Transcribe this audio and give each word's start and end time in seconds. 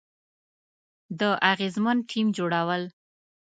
د 1.19 1.21
اغیزمن 1.51 1.97
ټیم 2.09 2.27
جوړول، 2.37 2.83